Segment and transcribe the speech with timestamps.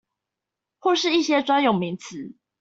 [0.79, 2.33] 或是一些專有名詞